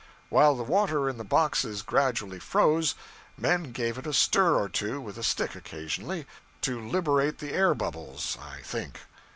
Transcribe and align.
While 0.29 0.55
the 0.55 0.63
water 0.63 1.07
in 1.07 1.19
the 1.19 1.23
boxes 1.23 1.83
gradually 1.83 2.39
froze, 2.39 2.95
men 3.37 3.71
gave 3.71 3.99
it 3.99 4.07
a 4.07 4.13
stir 4.13 4.55
or 4.55 4.67
two 4.67 4.99
with 4.99 5.15
a 5.15 5.21
stick 5.23 5.53
occasionally 5.55 6.25
to 6.61 6.81
liberate 6.83 7.37
the 7.37 7.53
air 7.53 7.75
bubbles, 7.75 8.35
I 8.41 8.61
think. 8.63 9.01